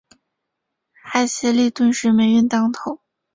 [1.11, 3.01] 艾希莉顿时霉运当头。